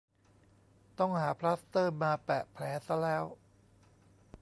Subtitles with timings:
[0.99, 3.23] ต้องหาพลาสเตอร์มาแปะแผลซะแล้ว